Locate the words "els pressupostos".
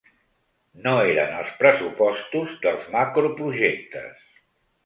1.41-2.57